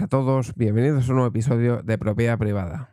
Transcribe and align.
A 0.00 0.08
todos, 0.08 0.56
bienvenidos 0.56 1.04
a 1.04 1.12
un 1.12 1.16
nuevo 1.16 1.28
episodio 1.28 1.82
de 1.82 1.98
Propiedad 1.98 2.36
Privada. 2.36 2.90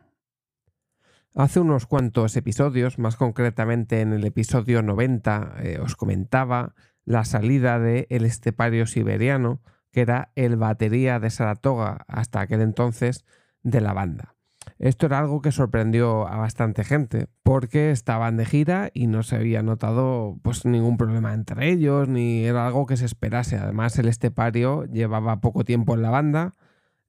Hace 1.34 1.58
unos 1.58 1.86
cuantos 1.86 2.36
episodios, 2.36 3.00
más 3.00 3.16
concretamente 3.16 4.02
en 4.02 4.12
el 4.12 4.24
episodio 4.24 4.82
90, 4.82 5.54
eh, 5.62 5.78
os 5.82 5.96
comentaba 5.96 6.74
la 7.04 7.24
salida 7.24 7.80
del 7.80 8.06
el 8.08 8.24
estepario 8.24 8.86
siberiano, 8.86 9.62
que 9.90 10.02
era 10.02 10.30
el 10.36 10.56
batería 10.56 11.18
de 11.18 11.30
Saratoga 11.30 12.04
hasta 12.06 12.40
aquel 12.40 12.60
entonces 12.60 13.24
de 13.64 13.80
la 13.80 13.94
banda. 13.94 14.36
Esto 14.78 15.06
era 15.06 15.18
algo 15.18 15.42
que 15.42 15.50
sorprendió 15.50 16.28
a 16.28 16.36
bastante 16.36 16.84
gente, 16.84 17.26
porque 17.42 17.90
estaban 17.90 18.36
de 18.36 18.44
gira 18.44 18.90
y 18.94 19.08
no 19.08 19.24
se 19.24 19.36
había 19.36 19.62
notado 19.62 20.38
pues, 20.42 20.64
ningún 20.64 20.98
problema 20.98 21.34
entre 21.34 21.68
ellos, 21.68 22.08
ni 22.08 22.44
era 22.44 22.66
algo 22.66 22.86
que 22.86 22.96
se 22.96 23.06
esperase. 23.06 23.56
Además, 23.56 23.98
el 23.98 24.06
estepario 24.06 24.84
llevaba 24.84 25.40
poco 25.40 25.64
tiempo 25.64 25.94
en 25.94 26.02
la 26.02 26.10
banda, 26.10 26.54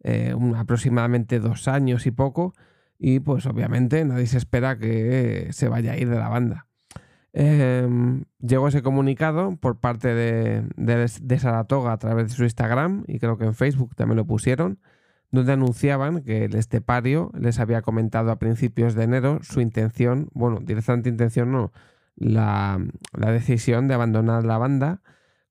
eh, 0.04 0.36
aproximadamente 0.56 1.40
dos 1.40 1.68
años 1.68 2.06
y 2.06 2.12
poco, 2.12 2.54
y 3.00 3.20
pues 3.20 3.46
obviamente 3.46 4.04
nadie 4.06 4.28
se 4.28 4.38
espera 4.38 4.78
que 4.78 5.50
se 5.52 5.68
vaya 5.68 5.94
a 5.94 5.98
ir 5.98 6.10
de 6.10 6.18
la 6.18 6.30
banda. 6.30 6.68
Em, 7.34 8.26
llegó 8.40 8.68
ese 8.68 8.84
comunicado 8.84 9.56
por 9.58 9.80
parte 9.80 10.14
de, 10.14 10.64
de 10.78 11.40
Saratoga 11.40 11.92
a 11.94 11.98
través 11.98 12.28
de 12.28 12.36
su 12.36 12.44
Instagram 12.44 13.06
y 13.08 13.18
creo 13.20 13.38
que 13.38 13.46
en 13.46 13.56
Facebook 13.56 13.96
también 13.96 14.18
lo 14.18 14.26
pusieron 14.26 14.80
donde 15.34 15.52
anunciaban 15.52 16.22
que 16.22 16.46
el 16.46 16.54
estepario 16.54 17.32
les 17.34 17.60
había 17.60 17.82
comentado 17.82 18.30
a 18.30 18.38
principios 18.38 18.94
de 18.94 19.04
enero 19.04 19.40
su 19.42 19.62
intención, 19.62 20.30
bueno, 20.34 20.60
directamente 20.62 21.10
intención 21.10 21.52
no, 21.52 21.72
la, 22.16 22.80
decisión 23.14 23.88
de 23.88 23.96
abandonar 23.96 24.46
la 24.46 24.60
banda. 24.60 25.02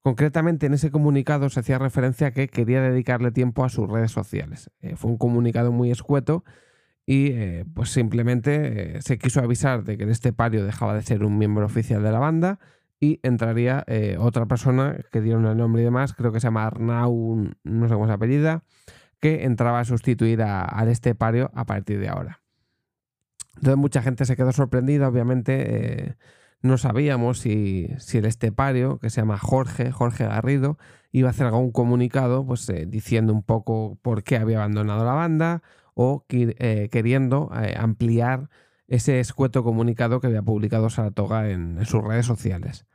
Concretamente 0.02 0.66
en 0.66 0.74
ese 0.74 0.90
comunicado 0.90 1.48
se 1.48 1.60
hacía 1.60 1.78
referencia 1.78 2.28
a 2.28 2.30
que 2.32 2.48
quería 2.48 2.82
dedicarle 2.82 3.30
tiempo 3.30 3.64
a 3.64 3.68
sus 3.68 3.88
redes 3.88 4.10
sociales. 4.10 4.68
Eh, 4.80 4.96
fue 4.96 5.12
un 5.12 5.16
comunicado 5.16 5.70
muy 5.70 5.92
escueto 5.92 6.44
y 7.06 7.28
eh, 7.28 7.64
pues 7.72 7.90
simplemente 7.90 8.96
eh, 8.96 9.02
se 9.02 9.16
quiso 9.18 9.40
avisar 9.40 9.84
de 9.84 9.96
que 9.96 10.02
el 10.02 10.10
estepario 10.10 10.64
dejaba 10.64 10.94
de 10.94 11.02
ser 11.02 11.24
un 11.24 11.38
miembro 11.38 11.64
oficial 11.64 12.02
de 12.02 12.10
la 12.10 12.18
banda 12.18 12.58
y 12.98 13.20
entraría 13.22 13.84
otra 14.20 14.46
persona 14.46 14.96
que 15.10 15.20
dieron 15.20 15.44
el 15.46 15.56
nombre 15.56 15.82
y 15.82 15.84
demás, 15.84 16.14
creo 16.14 16.30
que 16.30 16.38
se 16.38 16.46
llama 16.46 16.66
Arnau, 16.66 17.50
no 17.64 17.88
sé 17.88 17.94
cómo 17.94 18.06
se 18.06 18.12
apellida, 18.12 18.62
que 19.18 19.42
entraba 19.42 19.80
a 19.80 19.84
sustituir 19.84 20.40
al 20.40 20.86
estepario 20.86 21.50
a 21.52 21.66
partir 21.66 21.98
de 21.98 22.08
ahora. 22.08 22.42
Entonces 23.56 23.76
mucha 23.76 24.02
gente 24.02 24.24
se 24.24 24.36
quedó 24.36 24.52
sorprendida, 24.52 25.08
obviamente 25.08 26.16
no 26.62 26.78
sabíamos 26.78 27.40
si, 27.40 27.88
el 28.12 28.24
estepario, 28.24 28.98
que 28.98 29.10
se 29.10 29.20
llama 29.20 29.38
Jorge, 29.38 29.92
Jorge 29.92 30.24
Garrido, 30.24 30.78
iba 31.10 31.28
a 31.28 31.30
hacer 31.30 31.46
algún 31.46 31.72
comunicado 31.72 32.46
pues, 32.46 32.68
eh, 32.68 32.86
diciendo 32.86 33.32
un 33.32 33.42
poco 33.42 33.98
por 34.02 34.22
qué 34.22 34.36
había 34.36 34.58
abandonado 34.58 35.04
la 35.04 35.12
banda 35.12 35.62
o 35.94 36.24
eh, 36.30 36.88
queriendo 36.90 37.50
ampliar 37.76 38.48
ese 38.88 39.20
escueto 39.20 39.62
comunicado 39.62 40.20
que 40.20 40.28
había 40.28 40.42
publicado 40.42 40.88
Saratoga 40.88 41.50
en, 41.50 41.78
en 41.78 41.84
sus 41.84 42.02
redes 42.02 42.26
sociales. 42.26 42.86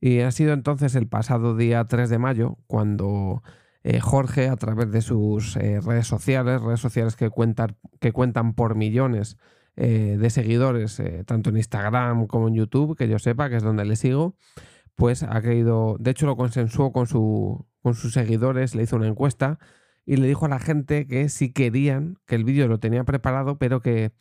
Y 0.00 0.20
ha 0.20 0.32
sido 0.32 0.52
entonces 0.52 0.94
el 0.96 1.06
pasado 1.06 1.56
día 1.56 1.84
3 1.84 2.10
de 2.10 2.18
mayo 2.18 2.58
cuando 2.66 3.42
eh, 3.84 3.98
Jorge 4.00 4.48
a 4.48 4.56
través 4.56 4.92
de 4.92 5.02
sus 5.02 5.56
eh, 5.56 5.80
redes 5.80 6.06
sociales, 6.06 6.60
redes 6.62 6.80
sociales 6.80 7.16
que 7.16 7.30
cuentan, 7.30 7.76
que 8.00 8.12
cuentan 8.12 8.54
por 8.54 8.76
millones 8.76 9.38
eh, 9.76 10.16
de 10.18 10.30
seguidores, 10.30 11.02
tanto 11.26 11.50
en 11.50 11.56
Instagram 11.56 12.26
como 12.26 12.48
en 12.48 12.54
YouTube, 12.54 12.96
que 12.96 13.08
yo 13.08 13.18
sepa 13.18 13.48
que 13.48 13.56
es 13.56 13.62
donde 13.62 13.84
le 13.84 13.96
sigo, 13.96 14.36
pues 14.94 15.22
ha 15.22 15.40
querido, 15.40 15.96
de 15.98 16.10
hecho 16.10 16.26
lo 16.26 16.36
consensuó 16.36 16.92
con, 16.92 17.06
su, 17.06 17.66
con 17.82 17.94
sus 17.94 18.12
seguidores, 18.12 18.74
le 18.74 18.82
hizo 18.84 18.96
una 18.96 19.08
encuesta 19.08 19.58
y 20.04 20.16
le 20.16 20.26
dijo 20.26 20.46
a 20.46 20.48
la 20.48 20.58
gente 20.58 21.06
que 21.06 21.28
si 21.28 21.52
querían, 21.52 22.16
que 22.26 22.34
el 22.34 22.44
vídeo 22.44 22.68
lo 22.68 22.78
tenía 22.78 23.04
preparado, 23.04 23.58
pero 23.58 23.80
que 23.80 24.12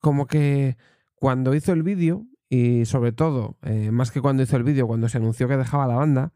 como 0.00 0.26
que 0.26 0.76
cuando 1.14 1.54
hizo 1.54 1.72
el 1.72 1.82
vídeo, 1.82 2.26
y 2.48 2.86
sobre 2.86 3.12
todo, 3.12 3.58
más 3.92 4.10
que 4.10 4.22
cuando 4.22 4.42
hizo 4.42 4.56
el 4.56 4.62
vídeo, 4.62 4.86
cuando 4.86 5.08
se 5.08 5.18
anunció 5.18 5.48
que 5.48 5.56
dejaba 5.58 5.86
la 5.86 5.96
banda, 5.96 6.32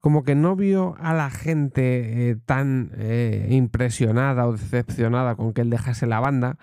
como 0.00 0.22
que 0.22 0.34
no 0.34 0.56
vio 0.56 0.96
a 0.98 1.12
la 1.12 1.30
gente 1.30 2.30
eh, 2.30 2.36
tan 2.36 2.92
eh, 2.96 3.48
impresionada 3.50 4.46
o 4.46 4.52
decepcionada 4.52 5.34
con 5.34 5.52
que 5.52 5.62
él 5.62 5.70
dejase 5.70 6.06
la 6.06 6.20
banda 6.20 6.58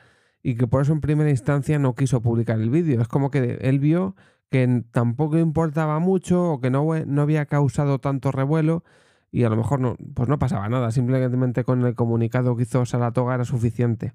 y 0.48 0.54
que 0.54 0.68
por 0.68 0.84
eso 0.84 0.94
en 0.94 1.02
primera 1.02 1.32
instancia 1.32 1.80
no 1.80 1.96
quiso 1.96 2.22
publicar 2.22 2.62
el 2.62 2.70
vídeo. 2.70 3.02
Es 3.02 3.08
como 3.08 3.32
que 3.32 3.58
él 3.62 3.80
vio 3.80 4.16
que 4.52 4.84
tampoco 4.92 5.40
importaba 5.40 5.98
mucho 5.98 6.52
o 6.52 6.62
que 6.62 6.70
no, 6.70 6.86
no 7.08 7.22
había 7.24 7.48
causado 7.48 7.98
tanto 7.98 8.32
revuelo 8.32 8.84
y 9.32 9.44
a 9.44 9.50
lo 9.50 9.56
mejor 9.56 9.80
no, 9.80 9.98
pues 10.14 10.30
no 10.30 10.38
pasaba 10.38 10.70
nada, 10.70 10.92
simplemente 10.92 11.64
con 11.64 11.84
el 11.84 11.96
comunicado 11.96 12.56
que 12.56 12.62
hizo 12.62 12.86
Saratoga 12.86 13.34
era 13.34 13.44
suficiente. 13.44 14.14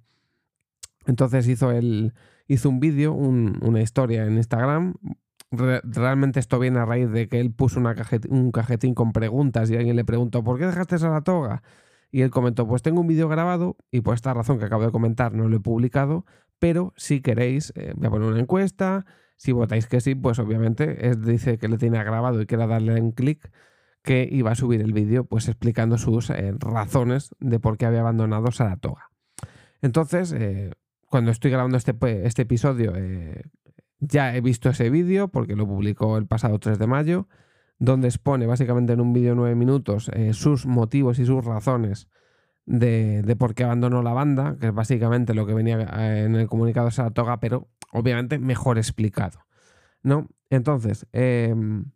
Entonces 1.05 1.49
hizo, 1.49 1.73
el, 1.73 2.15
hizo 2.47 2.69
un 2.69 2.79
vídeo, 2.79 3.13
una 3.13 3.83
historia 3.83 4.25
en 4.25 4.37
Instagram 4.37 4.95
realmente 5.51 6.39
esto 6.39 6.61
viene 6.61 6.79
a 6.79 6.85
raíz 6.85 7.11
de 7.11 7.29
que 7.29 7.41
él 7.41 7.51
puso 7.51 7.81
un 7.81 8.53
cajetín 8.53 8.95
con 8.95 9.13
preguntas 9.13 9.69
y 9.69 9.77
alguien 9.77 9.97
le 9.97 10.05
preguntó, 10.05 10.45
¿por 10.45 10.61
qué 10.61 10.67
dejaste 10.67 10.95
a 10.95 11.09
la 11.09 11.23
toga? 11.23 11.65
Y 12.11 12.23
él 12.23 12.31
comentó, 12.31 12.67
pues 12.67 12.83
tengo 12.83 13.01
un 13.01 13.07
vídeo 13.07 13.29
grabado 13.29 13.77
y 13.91 14.01
por 14.01 14.15
esta 14.15 14.35
razón 14.35 14.59
que 14.59 14.65
acabo 14.65 14.85
de 14.85 14.91
comentar 14.91 15.33
no 15.33 15.49
lo 15.49 15.57
he 15.57 15.61
publicado, 15.61 16.25
pero 16.59 16.93
si 16.97 17.21
queréis, 17.21 17.73
eh, 17.77 17.93
voy 17.97 18.07
a 18.09 18.11
poner 18.11 18.29
una 18.29 18.41
encuesta, 18.41 19.07
si 19.37 19.53
votáis 19.53 19.87
que 19.87 20.01
sí, 20.01 20.15
pues 20.15 20.39
obviamente 20.39 21.09
es, 21.09 21.23
dice 21.25 21.59
que 21.59 21.69
le 21.69 21.79
tiene 21.79 22.03
grabado 22.03 22.43
y 22.43 22.47
quiera 22.47 22.67
darle 22.67 23.01
un 23.01 23.13
clic 23.13 23.51
que 24.03 24.29
iba 24.31 24.51
a 24.51 24.55
subir 24.55 24.81
el 24.81 24.93
vídeo 24.93 25.25
pues 25.25 25.49
explicando 25.49 25.99
sus 25.99 26.31
eh, 26.31 26.55
razones 26.59 27.35
de 27.39 27.61
por 27.61 27.79
qué 27.79 27.87
había 27.87 28.01
abandonado 28.01 28.51
Saratoga. 28.51 29.11
Entonces, 29.83 30.33
eh, 30.33 30.73
cuando 31.07 31.31
estoy 31.31 31.51
grabando 31.51 31.77
este, 31.77 31.95
este 32.27 32.43
episodio, 32.43 32.93
ya 34.01 34.35
he 34.35 34.41
visto 34.41 34.71
ese 34.71 34.91
vídeo 34.91 35.29
porque 35.29 35.57
lo 35.57 35.67
publicó 35.67 36.17
el 36.17 36.27
pasado 36.27 36.59
3 36.59 36.79
de 36.79 36.87
mayo, 36.87 37.29
donde 37.81 38.09
expone 38.09 38.47
básicamente 38.47 38.93
en 38.93 39.01
un 39.01 39.13
vídeo 39.13 39.31
de 39.31 39.37
9 39.37 39.55
minutos 39.57 40.11
eh, 40.15 40.35
sus 40.35 40.67
motivos 40.67 41.19
y 41.19 41.27
sus 41.27 41.45
razones 41.45 42.09
de, 42.67 43.35
por 43.39 43.55
qué 43.55 43.65
abandonó 43.65 44.03
la 44.03 44.13
banda, 44.13 44.57
que 44.61 44.69
es 44.69 44.75
básicamente 44.75 45.35
lo 45.35 45.47
que 45.47 45.55
venía 45.55 45.81
eh, 45.81 46.25
en 46.27 46.37
el 46.37 46.47
comunicado 46.47 46.87
de 46.87 46.93
Saratoga, 46.93 47.41
pero 47.41 47.69
obviamente 47.91 48.39
mejor 48.39 48.79
explicado. 48.79 49.41
¿no? 50.03 50.29
Entonces, 50.51 51.07
em, 51.13 51.87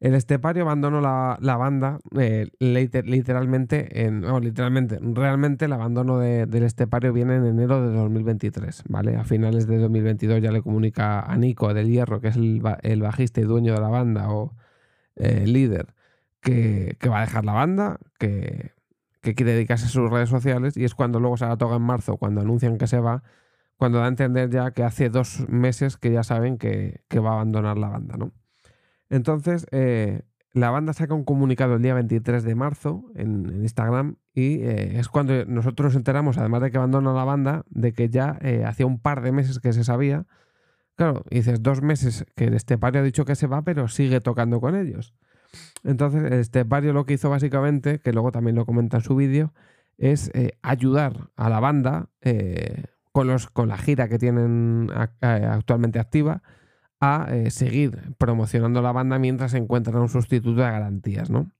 el 0.00 0.14
Estepario 0.14 0.62
abandonó 0.62 1.00
la, 1.00 1.56
banda 1.56 1.98
eh, 2.16 2.48
literalmente, 2.60 4.04
en, 4.06 4.20
no, 4.20 4.38
literalmente, 4.38 4.98
realmente 5.02 5.64
el 5.64 5.72
abandono 5.72 6.20
del 6.20 6.62
Estepario 6.62 7.12
viene 7.12 7.36
en 7.36 7.46
enero 7.46 7.82
de 7.82 7.96
2023, 7.96 8.84
¿vale? 8.88 9.16
A 9.16 9.24
finales 9.24 9.66
de 9.66 9.78
2022 9.78 10.40
ya 10.40 10.52
le 10.52 10.62
comunica 10.62 11.20
a 11.20 11.36
Nico 11.36 11.74
del 11.74 11.88
Hierro, 11.88 12.20
que 12.20 12.28
es 12.28 12.36
el, 12.36 12.60
bajista 13.00 13.40
y 13.40 13.44
dueño 13.44 13.74
de 13.74 13.80
la 13.80 13.88
banda 13.88 14.30
o 14.30 14.54
eh, 15.16 15.46
líder, 15.46 15.94
que, 16.40 16.96
va 17.10 17.18
a 17.18 17.22
dejar 17.22 17.44
la 17.44 17.54
banda, 17.54 17.98
que, 18.18 18.72
quiere 19.20 19.52
dedicarse 19.52 19.86
a 19.86 19.88
sus 19.88 20.08
redes 20.10 20.30
sociales 20.30 20.76
y 20.76 20.84
es 20.84 20.94
cuando 20.94 21.20
luego 21.20 21.36
se 21.36 21.44
la 21.46 21.56
toga 21.58 21.76
en 21.76 21.82
marzo, 21.82 22.16
cuando 22.16 22.40
anuncian 22.40 22.78
que 22.78 22.86
se 22.86 23.00
va, 23.00 23.22
cuando 23.76 23.98
da 23.98 24.06
a 24.06 24.08
entender 24.08 24.48
ya 24.50 24.70
que 24.70 24.84
hace 24.84 25.10
dos 25.10 25.46
meses 25.48 25.96
que 25.98 26.12
ya 26.12 26.22
saben 26.22 26.56
que, 26.56 27.02
que 27.08 27.18
va 27.18 27.30
a 27.30 27.32
abandonar 27.34 27.76
la 27.78 27.88
banda, 27.88 28.16
¿no? 28.16 28.32
Entonces, 29.10 29.66
eh, 29.70 30.22
la 30.52 30.70
banda 30.70 30.92
saca 30.92 31.14
un 31.14 31.24
comunicado 31.24 31.76
el 31.76 31.82
día 31.82 31.94
23 31.94 32.42
de 32.42 32.54
marzo 32.54 33.04
en, 33.14 33.62
Instagram 33.62 34.16
y 34.34 34.60
eh, 34.62 34.98
es 34.98 35.08
cuando 35.08 35.44
nosotros 35.46 35.86
nos 35.86 35.96
enteramos, 35.96 36.38
además 36.38 36.62
de 36.62 36.70
que 36.70 36.78
abandona 36.78 37.12
la 37.12 37.24
banda, 37.24 37.64
de 37.68 37.92
que 37.92 38.08
ya 38.08 38.38
eh, 38.40 38.64
hacía 38.64 38.86
un 38.86 39.00
par 39.00 39.22
de 39.22 39.32
meses 39.32 39.60
que 39.60 39.72
se 39.72 39.84
sabía. 39.84 40.26
Claro, 40.96 41.24
dices 41.30 41.62
dos 41.62 41.80
meses 41.80 42.26
que 42.34 42.46
el 42.46 42.54
Estepario 42.54 43.00
ha 43.00 43.04
dicho 43.04 43.24
que 43.24 43.36
se 43.36 43.46
va, 43.46 43.62
pero 43.62 43.88
sigue 43.88 44.20
tocando 44.20 44.60
con 44.60 44.74
ellos. 44.74 45.14
Entonces, 45.84 46.24
el 46.24 46.40
Estepario 46.40 46.92
lo 46.92 47.06
que 47.06 47.14
hizo 47.14 47.30
básicamente, 47.30 48.00
que 48.00 48.12
luego 48.12 48.32
también 48.32 48.56
lo 48.56 48.66
comenta 48.66 48.96
en 48.98 49.02
su 49.04 49.14
vídeo, 49.14 49.54
es 49.96 50.30
ayudar 50.62 51.30
a 51.36 51.48
la 51.48 51.60
banda 51.60 52.08
con, 53.12 53.26
los, 53.28 53.48
con 53.48 53.68
la 53.68 53.78
gira 53.78 54.08
que 54.08 54.18
tienen 54.18 54.90
actualmente 55.20 55.98
activa 55.98 56.42
a 57.00 57.28
eh, 57.30 57.50
seguir 57.50 58.14
promocionando 58.18 58.82
la 58.82 58.92
banda 58.92 59.18
mientras 59.18 59.52
se 59.52 59.58
encuentra 59.58 60.00
un 60.00 60.08
sustituto 60.08 60.60
de 60.60 60.70
garantías, 60.70 61.30
¿no? 61.30 61.50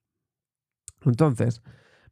Entonces, 1.04 1.62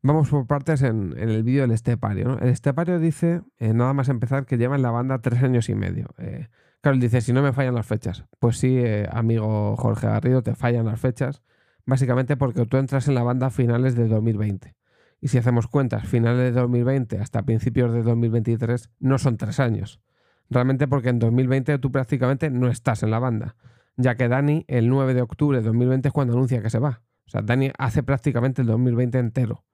vamos 0.02 0.28
por 0.28 0.46
partes 0.46 0.82
en, 0.82 1.14
el 1.18 1.42
vídeo 1.42 1.62
del 1.62 1.72
estepario. 1.72 2.38
El 2.38 2.50
estepario 2.50 2.98
dice, 2.98 3.42
eh, 3.58 3.72
nada 3.72 3.92
más 3.92 4.08
empezar, 4.08 4.46
que 4.46 4.58
lleva 4.58 4.76
en 4.76 4.82
la 4.82 4.90
banda 4.90 5.20
tres 5.20 5.42
años 5.42 5.68
y 5.68 5.74
medio. 5.74 6.08
Eh, 6.18 6.48
claro, 6.80 6.94
él 6.94 7.00
dice, 7.00 7.20
si 7.20 7.32
no 7.32 7.42
me 7.42 7.52
fallan 7.52 7.74
las 7.74 7.86
fechas. 7.86 8.24
Pues 8.38 8.58
sí, 8.58 8.80
amigo 9.10 9.76
Jorge 9.76 10.06
Garrido, 10.06 10.42
te 10.42 10.54
fallan 10.54 10.86
las 10.86 11.00
fechas, 11.00 11.42
básicamente 11.84 12.36
porque 12.36 12.64
tú 12.66 12.76
entras 12.76 13.08
en 13.08 13.14
la 13.16 13.24
banda 13.24 13.48
a 13.48 13.50
finales 13.50 13.96
de 13.96 14.06
2020. 14.06 14.76
Y 15.20 15.28
si 15.28 15.38
hacemos 15.38 15.66
cuentas, 15.66 16.06
finales 16.06 16.54
de 16.54 16.60
2020 16.60 17.18
hasta 17.18 17.42
principios 17.42 17.92
de 17.92 18.02
2023, 18.02 18.90
no 19.00 19.18
son 19.18 19.36
tres 19.36 19.58
años 19.58 20.00
Realmente 20.48 20.86
porque 20.86 21.08
en 21.08 21.18
2020 21.18 21.78
tú 21.78 21.90
prácticamente 21.90 22.50
no 22.50 22.68
estás 22.68 23.02
en 23.02 23.10
la 23.10 23.18
banda, 23.18 23.56
ya 23.96 24.14
que 24.16 24.28
Dani 24.28 24.64
el 24.68 24.88
9 24.88 25.14
de 25.14 25.22
octubre 25.22 25.58
de 25.58 25.64
2020 25.64 26.08
es 26.08 26.12
cuando 26.12 26.34
anuncia 26.34 26.62
que 26.62 26.70
se 26.70 26.78
va. 26.78 27.02
O 27.26 27.30
sea, 27.30 27.42
Dani 27.42 27.72
hace 27.78 28.02
prácticamente 28.02 28.62
el 28.62 28.68
2020 28.68 29.18
entero. 29.18 29.64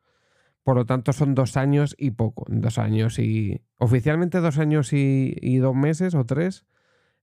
Por 0.64 0.76
lo 0.76 0.86
tanto, 0.86 1.12
son 1.12 1.34
dos 1.34 1.56
años 1.56 1.94
y 1.98 2.12
poco. 2.12 2.44
Dos 2.48 2.78
años 2.78 3.18
y. 3.18 3.62
Oficialmente 3.78 4.40
dos 4.40 4.58
años 4.58 4.92
y, 4.92 5.56
dos 5.58 5.74
meses 5.74 6.14
o 6.14 6.24
tres. 6.24 6.64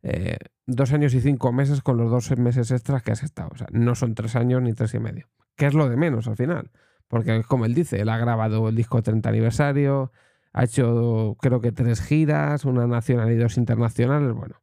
Eh, 0.03 0.37
dos 0.65 0.93
años 0.93 1.13
y 1.13 1.21
cinco 1.21 1.51
meses 1.51 1.81
con 1.81 1.97
los 1.97 2.11
dos 2.11 2.37
meses 2.37 2.71
extras 2.71 3.01
que 3.01 3.11
has 3.11 3.23
estado. 3.23 3.49
O 3.53 3.57
sea, 3.57 3.67
no 3.71 3.95
son 3.95 4.13
tres 4.13 4.35
años 4.35 4.61
ni 4.61 4.73
tres 4.73 4.93
y 4.93 4.99
medio. 4.99 5.29
Que 5.55 5.67
es 5.67 5.73
lo 5.73 5.89
de 5.89 5.95
menos 5.95 6.27
al 6.27 6.35
final. 6.35 6.71
Porque, 7.07 7.43
como 7.43 7.65
él 7.65 7.73
dice, 7.73 8.01
él 8.01 8.09
ha 8.09 8.17
grabado 8.17 8.69
el 8.69 8.75
disco 8.75 9.01
30 9.01 9.29
aniversario, 9.29 10.11
ha 10.53 10.63
hecho 10.63 11.37
creo 11.39 11.61
que 11.61 11.71
tres 11.71 12.01
giras, 12.01 12.65
una 12.65 12.87
nacional 12.87 13.31
y 13.31 13.35
dos 13.35 13.57
internacionales. 13.57 14.33
Bueno, 14.33 14.55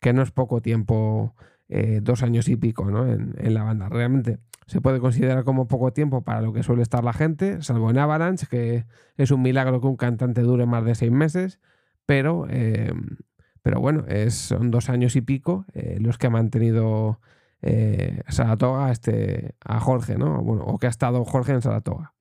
que 0.00 0.12
no 0.12 0.22
es 0.22 0.30
poco 0.30 0.60
tiempo, 0.60 1.34
eh, 1.68 2.00
dos 2.02 2.22
años 2.22 2.48
y 2.48 2.56
pico, 2.56 2.90
¿no? 2.90 3.06
En, 3.06 3.54
la 3.54 3.62
banda. 3.62 3.88
Realmente 3.88 4.38
se 4.66 4.80
puede 4.80 5.00
considerar 5.00 5.44
como 5.44 5.68
poco 5.68 5.92
tiempo 5.92 6.22
para 6.22 6.40
lo 6.42 6.52
que 6.52 6.62
suele 6.62 6.82
estar 6.82 7.04
la 7.04 7.12
gente, 7.12 7.62
salvo 7.62 7.90
en 7.90 7.98
Avalanche, 7.98 8.46
que 8.50 8.84
es 9.16 9.30
un 9.30 9.42
milagro 9.42 9.80
que 9.80 9.86
un 9.86 9.96
cantante 9.96 10.42
dure 10.42 10.66
más 10.66 10.84
de 10.84 10.94
seis 10.94 11.10
meses, 11.10 11.60
pero, 12.06 12.46
eh, 12.50 12.92
pero 13.62 13.80
bueno, 13.80 14.04
son 14.30 14.70
dos 14.70 14.90
años 14.90 15.16
y 15.16 15.22
pico 15.22 15.64
eh, 15.72 15.98
los 16.00 16.18
que 16.18 16.26
ha 16.26 16.30
mantenido 16.30 17.20
Saratoga 18.28 18.92
este, 18.92 19.56
a 19.64 19.80
Jorge, 19.80 20.16
¿no? 20.16 20.42
Bueno, 20.42 20.62
o 20.64 20.78
que 20.78 20.86
ha 20.86 20.90
estado 20.90 21.24
Jorge 21.24 21.52
en 21.52 21.62
Saratoga. 21.62 22.14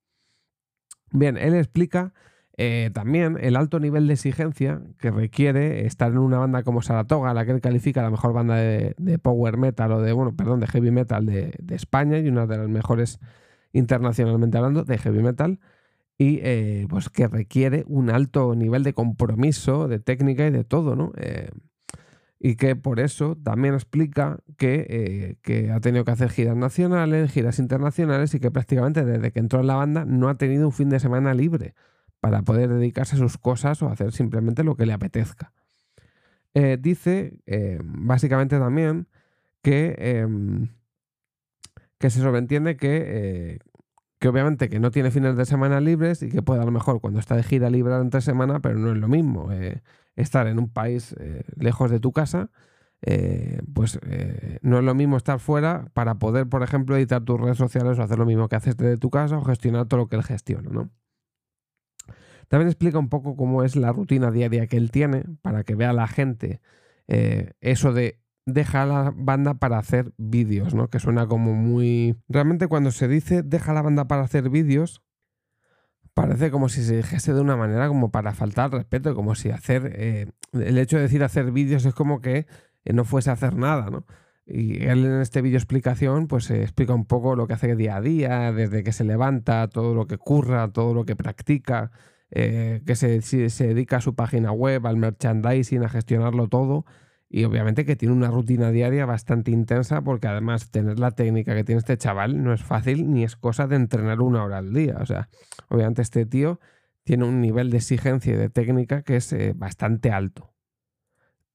Bien, 1.12 1.38
él 1.38 1.54
explica 1.54 2.14
eh, 2.60 2.90
también 2.92 3.38
el 3.40 3.56
alto 3.56 3.80
nivel 3.80 4.08
de 4.08 4.14
exigencia 4.14 4.82
que 4.98 5.12
requiere 5.12 5.86
estar 5.86 6.12
en 6.12 6.18
una 6.18 6.40
banda 6.40 6.64
como 6.64 6.82
Saratoga, 6.82 7.32
la 7.36 7.46
que 7.46 7.52
él 7.52 7.62
califica 7.62 8.02
la 8.02 8.10
mejor 8.10 8.34
banda 8.34 8.56
de, 8.56 9.20
power 9.22 9.58
metal 9.58 9.92
o 9.92 10.02
de, 10.02 10.12
bueno, 10.12 10.36
perdón, 10.36 10.60
de 10.60 10.68
heavy 10.68 10.90
metal 10.90 11.28
de, 11.28 11.54
España 11.70 12.18
y 12.18 12.28
una 12.28 12.48
de 12.48 12.58
las 12.58 12.68
mejores 12.68 13.20
internacionalmente 13.74 14.58
hablando 14.58 14.84
de 14.84 14.98
heavy 14.98 15.22
metal 15.22 15.60
y 16.18 16.40
eh, 16.42 16.88
pues 16.90 17.10
que 17.10 17.28
requiere 17.28 17.84
un 17.88 18.10
alto 18.10 18.56
nivel 18.56 18.82
de 18.82 18.94
compromiso, 18.94 19.88
de 19.88 20.00
técnica 20.00 20.48
y 20.48 20.52
de 20.52 20.64
todo, 20.64 20.96
¿no? 20.96 21.14
Eh, 21.18 21.52
y 22.40 22.56
que 22.56 22.76
por 22.76 23.00
eso 23.00 23.38
también 23.44 23.76
explica 23.76 24.40
que, 24.58 25.38
que, 25.44 25.72
ha 25.72 25.80
tenido 25.80 26.06
que 26.06 26.12
hacer 26.12 26.30
giras 26.30 26.56
nacionales, 26.56 27.32
giras 27.32 27.60
internacionales 27.60 28.34
y 28.34 28.40
que 28.40 28.52
prácticamente 28.52 29.06
desde 29.06 29.32
que 29.32 29.40
entró 29.40 29.60
en 29.60 29.68
la 29.68 29.76
banda 29.76 30.06
no 30.06 30.30
ha 30.30 30.38
tenido 30.38 30.66
un 30.68 30.72
fin 30.74 30.90
de 30.90 31.00
semana 31.00 31.34
libre 31.36 31.76
para 32.20 32.42
poder 32.42 32.70
dedicarse 32.70 33.16
a 33.16 33.20
sus 33.20 33.38
cosas 33.38 33.82
o 33.82 33.90
hacer 33.90 34.12
simplemente 34.12 34.64
lo 34.64 34.76
que 34.76 34.86
le 34.86 34.94
apetezca. 34.94 35.54
Eh, 36.54 36.78
dice 36.80 37.40
eh, 37.46 37.80
básicamente 37.84 38.58
también 38.58 39.08
que, 39.62 39.96
em, 39.98 40.70
que 42.00 42.10
se 42.10 42.20
sobreentiende 42.20 42.78
que, 42.78 43.04
eh, 43.06 43.60
que 44.18 44.28
obviamente 44.28 44.68
que 44.70 44.80
no 44.80 44.90
tiene 44.90 45.12
fines 45.12 45.36
de 45.36 45.46
semana 45.46 45.80
libres 45.80 46.24
y 46.24 46.30
que 46.30 46.42
puede 46.42 46.62
a 46.62 46.66
lo 46.66 46.72
mejor 46.72 47.00
cuando 47.00 47.20
está 47.20 47.36
de 47.36 47.44
gira 47.44 47.70
libre 47.70 47.96
entre 47.98 48.22
semana, 48.22 48.60
pero 48.60 48.80
no 48.80 48.92
es 48.92 48.98
lo 48.98 49.08
mismo 49.08 49.50
estar 50.16 50.48
en 50.48 50.58
un 50.58 50.70
país 50.70 51.16
lejos 51.56 51.92
de 51.92 52.00
tu 52.00 52.12
casa. 52.12 52.50
pues 53.74 54.00
no 54.64 54.80
es 54.80 54.84
lo 54.84 54.96
mismo 54.96 55.18
estar 55.18 55.40
fuera 55.40 55.92
para 55.94 56.16
poder, 56.16 56.48
por 56.50 56.64
ejemplo, 56.64 56.98
editar 56.98 57.24
tus 57.24 57.40
redes 57.40 57.58
sociales 57.58 58.00
o 58.00 58.04
hacer 58.04 58.18
lo 58.18 58.26
mismo 58.26 58.48
que 58.50 58.56
haces 58.56 58.76
desde 58.78 58.98
tu 58.98 59.12
casa 59.12 59.38
o 59.38 59.44
gestionar 59.44 59.86
todo 59.88 60.00
lo 60.00 60.08
que 60.08 60.16
él 60.16 60.24
gestiona, 60.24 60.70
¿no? 60.72 60.90
También 62.48 62.70
explica 62.70 63.00
un 63.00 63.10
poco 63.10 63.36
cómo 63.36 63.64
es 63.64 63.76
la 63.76 63.92
rutina 63.92 64.32
diaria 64.32 64.68
que 64.68 64.78
él 64.78 64.92
tiene 64.92 65.26
para 65.42 65.64
que 65.64 65.76
vea 65.76 65.94
la 65.94 66.08
gente 66.08 66.62
eh, 67.08 67.54
eso 67.62 67.94
de 67.94 68.20
deja 68.46 68.86
la 68.86 69.14
banda 69.16 69.56
para 69.56 69.78
hacer 69.78 70.14
vídeos, 70.18 70.74
¿no? 70.74 70.90
Que 70.90 71.00
suena 71.00 71.28
como 71.28 71.54
muy... 71.54 72.16
Realmente 72.30 72.68
cuando 72.68 72.92
se 72.92 73.08
dice 73.10 73.44
deja 73.44 73.74
la 73.74 73.82
banda 73.82 74.08
para 74.08 74.22
hacer 74.24 74.50
vídeos, 74.50 75.04
parece 76.14 76.50
como 76.50 76.70
si 76.70 76.82
se 76.84 76.98
dijese 76.98 77.34
de 77.34 77.42
una 77.42 77.58
manera 77.58 77.90
como 77.90 78.10
para 78.10 78.34
faltar 78.34 78.72
respeto, 78.72 79.14
como 79.16 79.36
si 79.36 79.50
hacer... 79.50 79.92
Eh, 79.96 80.32
el 80.54 80.78
hecho 80.78 80.96
de 80.96 81.04
decir 81.04 81.24
hacer 81.24 81.52
vídeos 81.52 81.86
es 81.86 81.94
como 81.94 82.22
que 82.22 82.48
eh, 82.86 82.94
no 82.94 83.04
fuese 83.04 83.32
hacer 83.32 83.56
nada, 83.58 83.90
¿no? 83.90 84.06
Y 84.46 84.86
él 84.86 85.06
en 85.06 85.20
este 85.20 85.42
vídeo 85.42 85.58
explicación 85.58 86.28
pues 86.28 86.50
explica 86.50 86.94
un 86.94 87.06
poco 87.06 87.36
lo 87.36 87.48
que 87.48 87.54
hace 87.54 87.76
día 87.76 87.98
a 87.98 88.02
día, 88.02 88.54
desde 88.54 88.82
que 88.82 88.94
se 88.94 89.04
levanta, 89.04 89.68
todo 89.68 89.94
lo 89.94 90.08
que 90.08 90.18
curra, 90.18 90.70
todo 90.72 90.94
lo 90.94 91.04
que 91.06 91.18
practica, 91.18 91.92
eh, 92.32 92.82
que 92.86 92.96
se, 92.96 93.22
se, 93.22 93.68
dedica 93.68 93.98
a 93.98 94.02
su 94.02 94.16
página 94.16 94.52
web, 94.52 94.86
al 94.86 94.98
merchandising, 94.98 95.84
a 95.84 95.90
gestionarlo 95.90 96.48
todo. 96.48 96.86
Y 97.30 97.44
obviamente 97.44 97.86
que 97.86 97.96
tiene 97.96 98.14
una 98.14 98.30
rutina 98.30 98.72
diaria 98.72 99.06
bastante 99.06 99.52
intensa 99.52 100.02
porque 100.02 100.28
además 100.28 100.72
tener 100.72 100.98
la 100.98 101.12
técnica 101.12 101.56
que 101.56 101.66
tiene 101.66 101.80
este 101.80 101.98
chaval 101.98 102.42
no 102.42 102.54
es 102.54 102.64
fácil 102.64 103.12
ni 103.12 103.26
es 103.26 103.36
cosa 103.36 103.68
de 103.68 103.76
entrenar 103.76 104.22
una 104.22 104.44
hora 104.44 104.60
al 104.60 104.74
día. 104.74 104.98
O 105.02 105.06
sea, 105.06 105.30
obviamente 105.68 106.02
este 106.02 106.26
tío 106.26 106.60
tiene 107.04 107.26
un 107.26 107.42
nivel 107.42 107.70
de 107.70 107.78
exigencia 107.78 108.34
y 108.34 108.38
de 108.38 108.50
técnica 108.50 109.04
que 109.04 109.18
es 109.18 109.32
eh, 109.34 109.54
bastante 109.56 110.12
alto. 110.12 110.54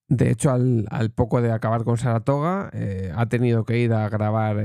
De 0.09 0.31
hecho, 0.31 0.51
al, 0.51 1.11
poco 1.15 1.41
de 1.41 1.53
acabar 1.53 1.85
con 1.85 1.97
Saratoga, 1.97 2.69
eh, 2.75 3.13
ha 3.15 3.27
tenido 3.27 3.65
que 3.65 3.79
ir 3.79 3.95
a 3.95 4.07
grabar, 4.11 4.63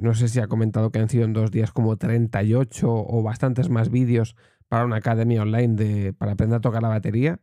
no 0.00 0.14
sé 0.14 0.26
si 0.26 0.40
ha 0.40 0.48
comentado 0.48 0.90
que 0.90 0.98
han 0.98 1.08
sido 1.08 1.24
en 1.24 1.32
dos 1.34 1.52
días 1.52 1.70
como 1.70 1.96
38 1.96 2.88
o 2.90 3.22
bastantes 3.22 3.68
más 3.68 3.90
vídeos 3.90 4.34
para 4.72 4.86
una 4.86 4.96
academia 4.96 5.42
online 5.42 5.74
de, 5.76 6.12
para 6.14 6.32
aprender 6.32 6.56
a 6.56 6.60
tocar 6.62 6.80
la 6.80 6.88
batería. 6.88 7.40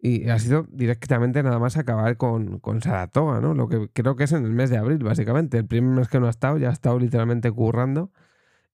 Y 0.00 0.28
ha 0.30 0.38
sido 0.40 0.66
directamente 0.68 1.40
nada 1.44 1.60
más 1.60 1.76
acabar 1.76 2.16
con, 2.16 2.58
con 2.58 2.82
Saratoga, 2.82 3.40
¿no? 3.40 3.54
Lo 3.54 3.68
que 3.68 3.88
creo 3.92 4.16
que 4.16 4.24
es 4.24 4.32
en 4.32 4.44
el 4.44 4.50
mes 4.50 4.68
de 4.68 4.78
abril, 4.78 4.98
básicamente. 4.98 5.58
El 5.58 5.66
primer 5.66 5.94
mes 5.96 6.08
que 6.08 6.18
no 6.18 6.26
ha 6.26 6.30
estado, 6.30 6.58
ya 6.58 6.70
ha 6.70 6.72
estado 6.72 6.98
literalmente 6.98 7.52
currando. 7.52 8.10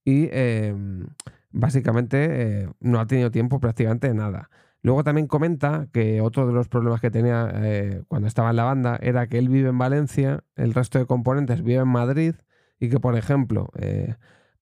Y 0.06 0.30
em, 0.32 1.08
básicamente 1.50 2.62
eh, 2.62 2.70
no 2.80 2.98
ha 2.98 3.06
tenido 3.06 3.30
tiempo 3.30 3.60
prácticamente 3.60 4.14
nada. 4.14 4.48
Luego 4.80 5.04
también 5.04 5.26
comenta 5.26 5.88
que 5.92 6.22
otro 6.22 6.46
de 6.46 6.54
los 6.54 6.66
problemas 6.68 7.02
que 7.02 7.10
tenía 7.10 7.50
eh, 7.56 8.04
cuando 8.08 8.26
estaba 8.26 8.48
en 8.48 8.56
la 8.56 8.64
banda 8.64 8.98
era 9.02 9.26
que 9.26 9.36
él 9.36 9.50
vive 9.50 9.68
en 9.68 9.76
Valencia, 9.76 10.44
el 10.56 10.72
resto 10.72 10.98
de 10.98 11.04
componentes 11.04 11.62
vive 11.62 11.82
en 11.82 11.88
Madrid 11.88 12.36
y 12.80 12.88
que, 12.88 13.00
por 13.00 13.18
ejemplo, 13.18 13.68
eh, 13.78 14.14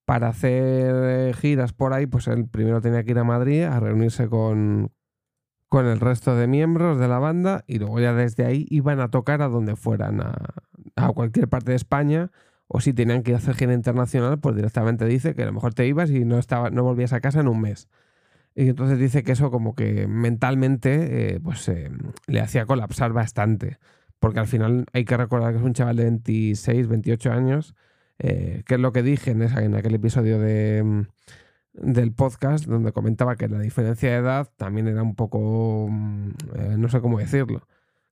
para 0.06 0.28
hacer 0.28 1.34
giras 1.34 1.72
por 1.72 1.92
ahí, 1.92 2.06
pues 2.06 2.28
él 2.28 2.48
primero 2.48 2.80
tenía 2.80 3.04
que 3.04 3.10
ir 3.10 3.18
a 3.18 3.24
Madrid 3.24 3.64
a 3.64 3.80
reunirse 3.80 4.28
con, 4.28 4.92
con 5.68 5.86
el 5.86 5.98
resto 5.98 6.36
de 6.36 6.46
miembros 6.46 6.98
de 6.98 7.08
la 7.08 7.18
banda 7.18 7.64
y 7.66 7.80
luego 7.80 7.98
ya 8.00 8.14
desde 8.14 8.46
ahí 8.46 8.66
iban 8.70 9.00
a 9.00 9.08
tocar 9.10 9.42
a 9.42 9.48
donde 9.48 9.74
fueran, 9.74 10.20
a, 10.20 11.12
cualquier 11.12 11.48
parte 11.48 11.72
de 11.72 11.76
España 11.76 12.30
o 12.68 12.80
si 12.80 12.92
tenían 12.92 13.24
que 13.24 13.34
hacer 13.34 13.56
gira 13.56 13.74
internacional, 13.74 14.38
pues 14.38 14.54
directamente 14.54 15.06
dice 15.06 15.34
que 15.34 15.42
a 15.42 15.46
lo 15.46 15.52
mejor 15.52 15.74
te 15.74 15.86
ibas 15.86 16.10
y 16.10 16.24
no, 16.24 16.38
estaba, 16.38 16.70
no 16.70 16.84
volvías 16.84 17.12
a 17.12 17.20
casa 17.20 17.40
en 17.40 17.48
un 17.48 17.60
mes. 17.60 17.88
Y 18.54 18.68
entonces 18.68 18.98
dice 18.98 19.24
que 19.24 19.32
eso 19.32 19.50
como 19.50 19.74
que 19.74 20.06
mentalmente 20.06 21.34
eh, 21.34 21.40
pues 21.40 21.68
eh, 21.68 21.90
le 22.26 22.40
hacía 22.40 22.64
colapsar 22.64 23.12
bastante. 23.12 23.78
Porque 24.18 24.40
al 24.40 24.46
final 24.46 24.86
hay 24.92 25.04
que 25.04 25.16
recordar 25.16 25.52
que 25.52 25.58
es 25.58 25.64
un 25.64 25.74
chaval 25.74 25.96
de 25.96 26.04
26, 26.04 26.88
28 26.88 27.32
años 27.32 27.74
eh, 28.18 28.62
que 28.66 28.74
es 28.74 28.80
lo 28.80 28.92
que 28.92 29.02
dije 29.02 29.30
en, 29.32 29.42
en 29.42 29.74
aquel 29.74 29.94
episodio 29.94 30.38
de, 30.38 30.82
mm, 30.82 31.02
del 31.74 32.12
podcast, 32.12 32.66
donde 32.66 32.92
comentaba 32.92 33.36
que 33.36 33.48
la 33.48 33.58
diferencia 33.60 34.10
de 34.10 34.16
edad 34.16 34.50
también 34.56 34.88
era 34.88 35.02
un 35.02 35.14
poco, 35.14 35.88
mm, 35.90 36.30
eh, 36.54 36.76
no 36.78 36.88
sé 36.88 37.00
cómo 37.00 37.18
decirlo, 37.18 37.66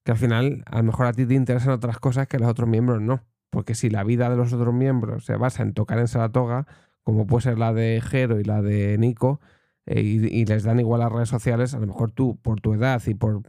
que 0.04 0.12
al 0.12 0.18
final 0.18 0.64
a 0.66 0.78
lo 0.78 0.84
mejor 0.84 1.06
a 1.06 1.12
ti 1.12 1.26
te 1.26 1.34
interesan 1.34 1.73
otras 1.73 1.99
cosas 1.99 2.28
que 2.28 2.38
los 2.38 2.49
otros 2.49 2.68
miembros 2.68 3.00
no, 3.00 3.23
porque 3.50 3.75
si 3.75 3.90
la 3.90 4.04
vida 4.04 4.28
de 4.28 4.37
los 4.37 4.52
otros 4.52 4.75
miembros 4.75 5.25
se 5.25 5.37
basa 5.37 5.62
en 5.62 5.73
tocar 5.75 5.99
en 5.99 6.08
Saratoga, 6.08 6.66
como 7.02 7.26
puede 7.26 7.42
ser 7.42 7.58
la 7.58 7.73
de 7.73 8.02
Jero 8.02 8.40
y 8.40 8.44
la 8.44 8.62
de 8.62 8.99
Nico, 8.99 9.40
eh, 9.87 10.02
y, 10.02 10.26
y, 10.26 10.44
les 10.46 10.62
dan 10.64 10.80
igual 10.80 11.00
las 11.00 11.12
redes 11.12 11.28
sociales, 11.28 11.75
a 11.75 11.78
lo 11.78 11.87
mejor 11.87 12.11
tú, 12.11 12.38
por 12.40 12.61
tu 12.61 12.75
edad 12.75 13.02
y 13.06 13.14
por, 13.14 13.42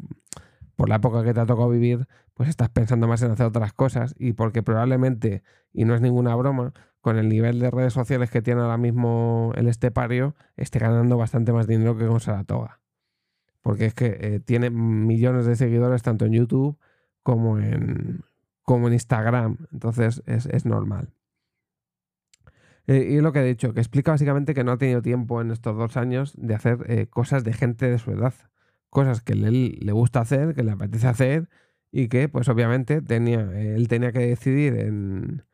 por 0.76 0.90
la 0.90 0.98
época 0.98 1.24
que 1.24 1.34
te 1.34 1.40
ha 1.40 1.46
tocado 1.46 1.70
vivir, 1.70 2.08
pues 2.36 2.50
estás 2.50 2.70
pensando 2.70 3.08
más 3.08 3.22
en 3.24 3.32
hacer 3.32 3.46
otras 3.46 3.74
cosas 3.74 4.14
y 4.20 4.34
porque 4.34 4.62
probablemente, 4.62 5.42
y 5.74 5.86
no 5.86 5.96
es 5.96 6.02
ninguna 6.02 6.36
broma, 6.36 6.74
con 7.00 7.18
el 7.18 7.30
nivel 7.30 7.60
de 7.60 7.72
redes 7.72 7.94
sociales 7.94 8.30
que 8.30 8.42
tiene 8.42 8.62
ahora 8.62 8.78
mismo 8.78 9.54
el 9.56 9.68
estepario, 9.68 10.36
esté 10.58 10.80
ganando 10.80 11.18
bastante 11.18 11.54
más 11.54 11.66
dinero 11.66 11.98
que 11.98 12.06
con 12.06 12.20
Saratoga. 12.20 12.82
Porque 13.62 13.86
es 13.86 13.94
que 13.94 14.18
eh, 14.20 14.40
tiene 14.42 14.70
millones 14.70 15.46
de 15.46 15.56
seguidores 15.56 16.02
tanto 16.02 16.26
en 16.26 16.34
YouTube 16.34 16.78
como 17.24 17.58
en, 17.58 18.22
como 18.64 18.88
en 18.88 18.94
Instagram. 18.94 19.68
Entonces 19.72 20.22
es, 20.26 20.66
normal. 20.66 21.14
Eh, 22.88 23.08
y 23.12 23.22
lo 23.22 23.32
que 23.32 23.40
he 23.40 23.46
dicho, 23.46 23.74
que 23.74 23.80
explica 23.80 24.12
básicamente 24.12 24.54
que 24.54 24.64
no 24.64 24.74
ha 24.74 24.78
tenido 24.78 25.02
tiempo 25.02 25.42
en 25.42 25.52
estos 25.52 25.78
dos 25.78 25.96
años 25.96 26.34
de 26.36 26.54
hacer 26.54 26.86
eh, 26.90 27.08
cosas 27.08 27.46
de 27.46 27.54
gente 27.54 27.90
de 27.90 27.98
su 27.98 28.12
edad. 28.12 28.34
Cosas 28.90 29.22
que 29.22 29.34
él 29.34 29.78
le 29.80 29.92
gusta 29.94 30.20
hacer, 30.20 30.54
que 30.54 30.64
le 30.64 30.72
apetece 30.72 31.08
hacer 31.08 31.50
y 31.98 32.10
que 32.10 32.28
pues 32.28 32.50
obviamente 32.50 33.02
tenía, 33.02 33.50
él 33.54 33.88
tenía 33.88 34.12
que 34.12 34.20
decidir 34.20 34.74
en, 34.74 35.46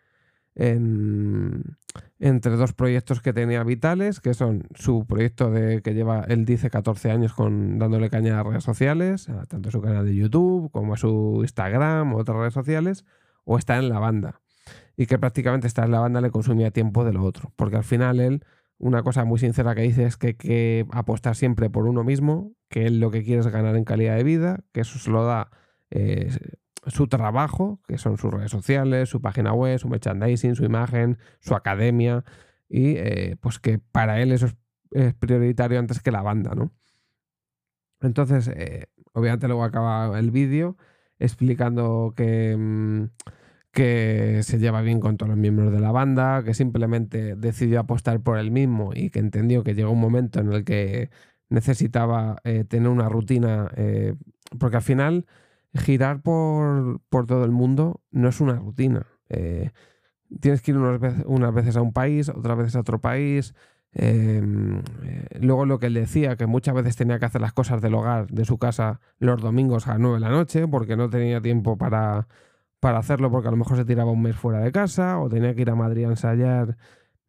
entre 2.17 2.55
dos 2.55 2.73
proyectos 2.73 3.21
que 3.21 3.31
tenía 3.31 3.63
vitales, 3.63 4.21
que 4.21 4.33
son 4.33 4.63
su 4.73 5.05
proyecto 5.05 5.51
de 5.51 5.83
que 5.83 5.93
lleva, 5.93 6.25
él 6.27 6.45
dice 6.45 6.71
14 6.71 7.11
años 7.11 7.33
con 7.33 7.77
dándole 7.77 8.09
caña 8.09 8.39
a 8.39 8.43
redes 8.43 8.63
sociales, 8.63 9.27
tanto 9.49 9.69
su 9.69 9.81
canal 9.81 10.03
de 10.03 10.15
YouTube 10.15 10.71
como 10.71 10.95
a 10.95 10.97
su 10.97 11.37
Instagram 11.41 12.11
o 12.15 12.17
otras 12.17 12.35
redes 12.39 12.55
sociales, 12.55 13.05
o 13.43 13.59
está 13.59 13.77
en 13.77 13.89
la 13.89 13.99
banda. 13.99 14.41
Y 14.97 15.05
que 15.05 15.19
prácticamente 15.19 15.67
estar 15.67 15.85
en 15.85 15.91
la 15.91 15.99
banda 15.99 16.21
le 16.21 16.31
consumía 16.31 16.71
tiempo 16.71 17.05
de 17.05 17.13
lo 17.13 17.23
otro, 17.23 17.53
porque 17.55 17.75
al 17.75 17.83
final 17.83 18.19
él, 18.19 18.43
una 18.79 19.03
cosa 19.03 19.25
muy 19.25 19.37
sincera 19.37 19.75
que 19.75 19.83
dice 19.83 20.05
es 20.05 20.17
que 20.17 20.27
hay 20.29 20.33
que 20.33 20.87
apostar 20.89 21.35
siempre 21.35 21.69
por 21.69 21.85
uno 21.85 22.03
mismo, 22.03 22.51
que 22.67 22.87
él 22.87 22.99
lo 22.99 23.11
que 23.11 23.23
quiere 23.23 23.41
es 23.41 23.47
ganar 23.47 23.75
en 23.75 23.83
calidad 23.83 24.17
de 24.17 24.23
vida, 24.23 24.63
que 24.71 24.81
eso 24.81 24.97
se 24.97 25.11
lo 25.11 25.23
da 25.23 25.51
eh, 25.91 26.29
su 26.87 27.07
trabajo, 27.07 27.79
que 27.87 27.97
son 27.97 28.17
sus 28.17 28.33
redes 28.33 28.49
sociales, 28.49 29.09
su 29.09 29.21
página 29.21 29.53
web, 29.53 29.77
su 29.77 29.87
merchandising, 29.87 30.55
su 30.55 30.63
imagen, 30.63 31.19
su 31.39 31.53
academia, 31.53 32.23
y 32.67 32.95
eh, 32.95 33.35
pues 33.39 33.59
que 33.59 33.77
para 33.77 34.21
él 34.21 34.31
eso 34.31 34.47
es, 34.47 35.13
prioritario 35.13 35.79
antes 35.79 36.01
que 36.01 36.11
la 36.11 36.21
banda, 36.21 36.53
¿no? 36.55 36.71
Entonces, 38.01 38.47
eh, 38.47 38.87
obviamente 39.13 39.47
luego 39.47 39.63
acaba 39.63 40.17
el 40.17 40.31
vídeo 40.31 40.77
explicando 41.19 42.13
que... 42.15 42.55
Mm, 42.57 43.05
que 43.73 44.41
se 44.43 44.59
lleva 44.59 44.81
bien 44.81 44.99
con 44.99 45.15
todos 45.15 45.29
los 45.29 45.37
miembros 45.37 45.71
de 45.71 45.79
la 45.79 45.93
banda, 45.93 46.43
que 46.43 46.53
simplemente 46.53 47.37
decidió 47.37 47.79
apostar 47.79 48.19
por 48.19 48.37
él 48.37 48.51
mismo 48.51 48.91
y 48.93 49.11
que 49.11 49.19
entendió 49.19 49.63
que 49.63 49.75
llegó 49.75 49.91
un 49.91 50.01
momento 50.01 50.41
en 50.41 50.51
el 50.51 50.65
que 50.65 51.09
necesitaba 51.47 52.41
tener 52.67 52.89
una 52.89 53.07
rutina, 53.07 53.71
porque 54.59 54.75
al 54.75 54.81
final 54.81 55.25
girar 55.73 56.21
por, 56.21 57.01
todo 57.09 57.45
el 57.45 57.51
mundo 57.51 58.01
no 58.11 58.29
es 58.29 58.41
una 58.41 58.55
rutina. 58.55 59.07
Eh, 59.29 59.71
tienes 60.39 60.61
que 60.61 60.71
ir 60.71 60.77
unas 60.77 60.99
veces, 60.99 61.23
unas 61.25 61.53
veces, 61.53 61.77
a 61.77 61.81
un 61.81 61.93
país, 61.93 62.29
otras 62.29 62.57
veces 62.57 62.75
a 62.75 62.81
otro 62.81 62.99
país. 63.01 63.53
Em, 63.93 64.81
luego 65.39 65.65
lo 65.65 65.79
que 65.79 65.87
él 65.87 65.93
decía, 65.93 66.37
que 66.37 66.47
muchas 66.47 66.73
veces 66.75 66.95
tenía 66.95 67.19
que 67.19 67.25
hacer 67.25 67.41
las 67.41 67.53
cosas 67.53 67.81
del 67.81 67.93
hogar, 67.95 68.27
de 68.27 68.45
su 68.45 68.57
casa, 68.57 69.01
los 69.19 69.41
domingos 69.41 69.87
a 69.87 69.91
las 69.91 69.99
9 69.99 70.15
de 70.15 70.21
la 70.21 70.29
noche, 70.29 70.67
porque 70.67 70.95
no 70.95 71.09
tenía 71.09 71.41
tiempo 71.41 71.77
para 71.77 72.27
para 72.81 72.97
hacerlo 72.99 73.31
porque 73.31 73.47
a 73.47 73.51
lo 73.51 73.57
mejor 73.57 73.77
se 73.77 73.85
tiraba 73.85 74.11
un 74.11 74.23
mes 74.23 74.35
fuera 74.35 74.59
de 74.59 74.71
casa 74.73 75.19
o 75.19 75.29
tenía 75.29 75.55
que 75.55 75.61
ir 75.61 75.69
a 75.69 75.75
Madrid 75.75 76.05
a 76.05 76.09
ensayar, 76.09 76.77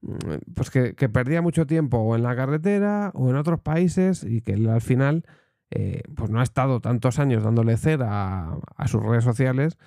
mm, 0.00 0.52
pues 0.54 0.70
que, 0.70 0.94
perdía 1.10 1.42
mucho 1.42 1.66
tiempo 1.66 1.98
o 1.98 2.16
en 2.16 2.22
la 2.24 2.34
carretera 2.34 3.12
o 3.14 3.30
en 3.30 3.36
otros 3.36 3.60
países 3.60 4.24
y 4.24 4.40
que 4.40 4.54
al 4.54 4.80
final 4.80 5.24
eh, 5.74 6.02
pues 6.14 6.28
no 6.28 6.40
ha 6.40 6.42
estado 6.42 6.80
tantos 6.80 7.18
años 7.18 7.42
dándole 7.42 7.78
cera 7.78 8.58
a, 8.76 8.88
sus 8.88 9.02
redes 9.02 9.24
sociales 9.24 9.78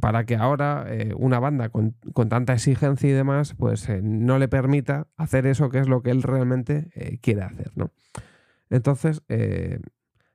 para 0.00 0.24
que 0.24 0.36
ahora 0.36 0.84
eh, 0.86 1.12
una 1.16 1.40
banda 1.40 1.70
con, 1.70 1.96
tanta 2.28 2.52
exigencia 2.52 3.10
y 3.10 3.12
demás 3.12 3.54
pues 3.54 3.88
eh, 3.88 4.00
no 4.00 4.38
le 4.38 4.46
permita 4.46 5.08
hacer 5.16 5.46
eso 5.46 5.70
que 5.70 5.80
es 5.80 5.88
lo 5.88 6.02
que 6.02 6.10
él 6.10 6.22
realmente 6.22 7.18
quiere 7.20 7.42
hacer, 7.42 7.72
¿no? 7.74 7.90
Entonces, 8.70 9.22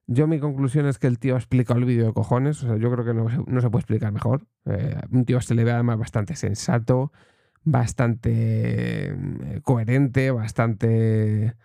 yo 0.07 0.27
mi 0.27 0.39
conclusión 0.39 0.87
es 0.87 0.97
que 0.97 1.07
el 1.07 1.19
tío 1.19 1.35
ha 1.35 1.37
explicado 1.37 1.79
el 1.79 1.85
vídeo 1.85 2.07
de 2.07 2.13
cojones, 2.13 2.61
o 2.63 2.67
sea, 2.67 2.77
yo 2.77 2.91
creo 2.91 3.05
que 3.05 3.13
no, 3.13 3.61
se 3.61 3.69
puede 3.69 3.81
explicar 3.81 4.11
mejor. 4.11 4.47
Un 5.11 5.23
tío 5.25 5.39
se 5.39 5.53
le 5.53 5.63
ve 5.63 5.71
además 5.71 5.99
bastante 5.99 6.35
sensato, 6.35 7.11
bastante 7.63 9.15
coherente, 9.61 10.31
bastante... 10.31 11.55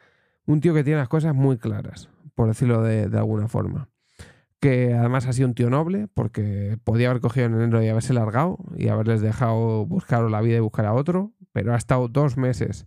Un 0.45 0.61
tío 0.61 0.75
que 0.75 0.85
tiene 0.85 0.99
las 0.99 1.09
cosas 1.09 1.35
muy 1.35 1.57
claras, 1.57 2.11
por 2.39 2.49
decirlo 2.49 2.83
de, 2.83 3.05
alguna 3.19 3.49
forma. 3.49 3.91
Que 4.61 4.95
además 4.95 5.27
ha 5.27 5.33
sido 5.33 5.49
un 5.49 5.55
tío 5.55 5.71
noble, 5.71 6.09
porque 6.15 6.79
podía 6.85 7.11
haber 7.11 7.21
cogido 7.21 7.47
en 7.47 7.55
enero 7.55 7.83
y 7.83 7.89
haberse 7.89 8.15
largado 8.15 8.59
y 8.77 8.89
haberles 8.89 9.21
dejado 9.21 9.87
buscar 9.87 10.23
la 10.31 10.41
vida 10.41 10.57
y 10.57 10.61
buscar 10.61 10.87
a 10.87 10.95
otro, 10.95 11.33
pero 11.53 11.75
ha 11.75 11.77
estado 11.77 12.09
dos 12.09 12.37
meses 12.37 12.87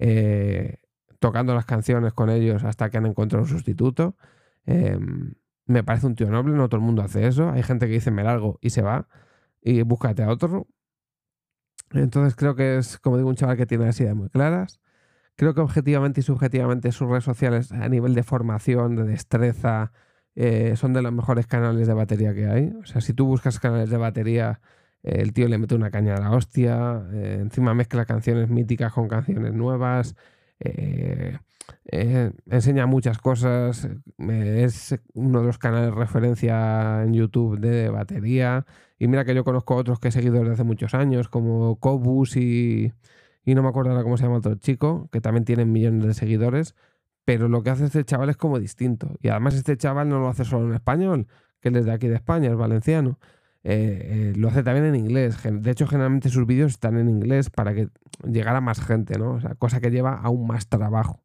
eh, 0.00 0.78
tocando 1.20 1.54
las 1.54 1.66
canciones 1.66 2.12
con 2.12 2.30
ellos 2.30 2.64
hasta 2.64 2.90
que 2.90 2.98
han 2.98 3.06
encontrado 3.06 3.44
un 3.44 3.50
sustituto 3.50 4.16
Em, 4.66 5.34
me 5.66 5.84
parece 5.84 6.06
un 6.06 6.14
tío 6.16 6.30
noble, 6.30 6.54
no 6.54 6.68
todo 6.68 6.80
el 6.80 6.86
mundo 6.86 7.02
hace 7.02 7.26
eso. 7.26 7.50
Hay 7.50 7.62
gente 7.62 7.86
que 7.86 7.94
dice 7.94 8.10
me 8.10 8.24
largo 8.24 8.58
y 8.60 8.70
se 8.70 8.82
va 8.82 9.08
y 9.62 9.82
búscate 9.82 10.22
a 10.22 10.30
otro. 10.30 10.66
Entonces 11.92 12.34
creo 12.36 12.54
que 12.56 12.78
es, 12.78 12.98
como 12.98 13.16
digo, 13.16 13.28
un 13.28 13.36
chaval 13.36 13.56
que 13.56 13.66
tiene 13.66 13.86
las 13.86 14.00
ideas 14.00 14.16
muy 14.16 14.28
claras. 14.28 14.80
Creo 15.36 15.54
que 15.54 15.60
objetivamente 15.60 16.20
y 16.20 16.22
subjetivamente 16.22 16.92
sus 16.92 17.08
redes 17.08 17.24
sociales 17.24 17.70
a 17.72 17.88
nivel 17.88 18.14
de 18.14 18.22
formación, 18.22 18.96
de 18.96 19.04
destreza, 19.04 19.92
eh, 20.34 20.76
son 20.76 20.92
de 20.92 21.02
los 21.02 21.12
mejores 21.12 21.46
canales 21.46 21.86
de 21.86 21.94
batería 21.94 22.34
que 22.34 22.46
hay. 22.46 22.72
O 22.82 22.86
sea, 22.86 23.00
si 23.00 23.12
tú 23.14 23.26
buscas 23.26 23.60
canales 23.60 23.90
de 23.90 23.96
batería, 23.98 24.60
eh, 25.02 25.18
el 25.20 25.32
tío 25.32 25.48
le 25.48 25.58
mete 25.58 25.74
una 25.74 25.90
caña 25.90 26.14
a 26.16 26.20
la 26.20 26.30
hostia, 26.32 27.02
eh, 27.12 27.38
encima 27.40 27.74
mezcla 27.74 28.04
canciones 28.06 28.48
míticas 28.50 28.92
con 28.92 29.08
canciones 29.08 29.52
nuevas. 29.54 30.14
Enseña 32.50 32.86
muchas 32.86 33.18
cosas, 33.18 33.88
es 34.18 34.98
uno 35.14 35.40
de 35.40 35.46
los 35.46 35.58
canales 35.58 35.90
de 35.90 35.96
referencia 35.96 37.02
en 37.02 37.14
YouTube 37.14 37.58
de 37.58 37.88
batería. 37.90 38.66
Y 38.98 39.08
mira 39.08 39.24
que 39.24 39.34
yo 39.34 39.44
conozco 39.44 39.76
otros 39.76 40.00
que 40.00 40.08
he 40.08 40.12
seguido 40.12 40.38
desde 40.40 40.52
hace 40.54 40.64
muchos 40.64 40.94
años, 40.94 41.28
como 41.28 41.76
Cobus 41.78 42.36
y, 42.36 42.92
y 43.46 43.54
no 43.54 43.62
me 43.62 43.68
acuerdo 43.68 43.92
ahora 43.92 44.02
cómo 44.02 44.18
se 44.18 44.24
llama 44.24 44.38
otro 44.38 44.56
chico, 44.56 45.08
que 45.12 45.22
también 45.22 45.44
tienen 45.44 45.72
millones 45.72 46.04
de 46.04 46.14
seguidores. 46.14 46.74
Pero 47.24 47.48
lo 47.48 47.62
que 47.62 47.70
hace 47.70 47.86
este 47.86 48.04
chaval 48.04 48.28
es 48.28 48.36
como 48.36 48.58
distinto. 48.58 49.16
Y 49.22 49.28
además 49.28 49.54
este 49.54 49.76
chaval 49.76 50.08
no 50.08 50.18
lo 50.18 50.28
hace 50.28 50.44
solo 50.44 50.66
en 50.66 50.74
español, 50.74 51.28
que 51.60 51.68
es 51.68 51.84
de 51.84 51.92
aquí 51.92 52.08
de 52.08 52.16
España, 52.16 52.50
es 52.50 52.56
valenciano. 52.56 53.18
Eh, 53.62 54.32
lo 54.36 54.48
hace 54.48 54.64
también 54.64 54.86
en 54.86 54.96
inglés. 54.96 55.38
De 55.42 55.70
hecho, 55.70 55.86
generalmente 55.86 56.28
sus 56.28 56.44
vídeos 56.44 56.72
están 56.72 56.98
en 56.98 57.08
inglés 57.08 57.48
para 57.50 57.72
que 57.72 57.88
llegara 58.24 58.60
más 58.60 58.80
gente, 58.80 59.18
¿no? 59.18 59.34
O 59.34 59.40
sea, 59.40 59.54
cosa 59.54 59.80
que 59.80 59.90
lleva 59.90 60.14
aún 60.14 60.46
más 60.48 60.68
trabajo. 60.68 61.22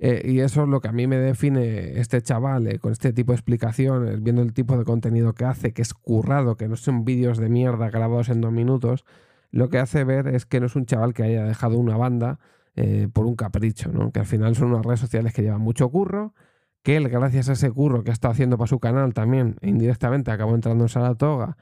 Eh, 0.00 0.22
y 0.24 0.40
eso 0.40 0.62
es 0.62 0.68
lo 0.68 0.80
que 0.80 0.88
a 0.88 0.92
mí 0.92 1.08
me 1.08 1.16
define 1.16 1.98
este 1.98 2.22
chaval 2.22 2.68
eh, 2.68 2.78
con 2.78 2.92
este 2.92 3.12
tipo 3.12 3.32
de 3.32 3.36
explicaciones, 3.36 4.22
viendo 4.22 4.42
el 4.42 4.52
tipo 4.52 4.78
de 4.78 4.84
contenido 4.84 5.34
que 5.34 5.44
hace, 5.44 5.72
que 5.72 5.82
es 5.82 5.94
currado, 5.94 6.56
que 6.56 6.68
no 6.68 6.76
son 6.76 7.04
vídeos 7.04 7.38
de 7.38 7.48
mierda 7.48 7.90
grabados 7.90 8.28
en 8.28 8.40
dos 8.40 8.52
minutos. 8.52 9.04
Lo 9.50 9.68
que 9.68 9.78
hace 9.78 10.04
ver 10.04 10.28
es 10.28 10.46
que 10.46 10.60
no 10.60 10.66
es 10.66 10.76
un 10.76 10.86
chaval 10.86 11.14
que 11.14 11.22
haya 11.22 11.44
dejado 11.44 11.78
una 11.78 11.96
banda 11.96 12.38
eh, 12.76 13.08
por 13.12 13.26
un 13.26 13.34
capricho, 13.34 13.90
¿no? 13.90 14.12
que 14.12 14.20
al 14.20 14.26
final 14.26 14.54
son 14.54 14.72
unas 14.72 14.84
redes 14.84 15.00
sociales 15.00 15.32
que 15.32 15.42
llevan 15.42 15.60
mucho 15.60 15.88
curro, 15.88 16.34
que 16.82 16.96
él, 16.96 17.08
gracias 17.08 17.48
a 17.48 17.52
ese 17.52 17.70
curro 17.70 18.04
que 18.04 18.10
estado 18.10 18.32
haciendo 18.32 18.56
para 18.56 18.68
su 18.68 18.78
canal 18.78 19.14
también, 19.14 19.56
indirectamente 19.62 20.30
acabó 20.30 20.54
entrando 20.54 20.84
en 20.84 20.88
Saratoga, 20.88 21.56